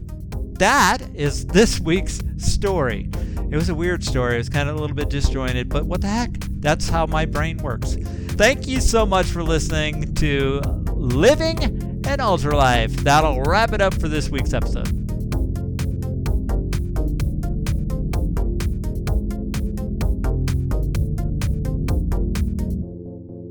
that 0.58 0.98
is 1.14 1.46
this 1.46 1.80
week's 1.80 2.20
story. 2.36 3.08
It 3.50 3.56
was 3.56 3.70
a 3.70 3.74
weird 3.74 4.04
story. 4.04 4.34
It 4.34 4.38
was 4.38 4.50
kind 4.50 4.68
of 4.68 4.76
a 4.76 4.78
little 4.78 4.96
bit 4.96 5.08
disjointed, 5.08 5.70
but 5.70 5.86
what 5.86 6.02
the 6.02 6.08
heck? 6.08 6.36
That's 6.60 6.88
how 6.88 7.06
my 7.06 7.24
brain 7.24 7.56
works. 7.58 7.96
Thank 8.36 8.68
you 8.68 8.82
so 8.82 9.06
much 9.06 9.24
for 9.24 9.42
listening 9.42 10.14
to 10.16 10.60
Living 10.96 11.75
and 12.06 12.20
Ultra 12.20 12.56
Life. 12.56 12.92
That'll 12.96 13.42
wrap 13.42 13.72
it 13.72 13.80
up 13.80 13.94
for 14.00 14.08
this 14.08 14.30
week's 14.30 14.52
episode. 14.52 15.05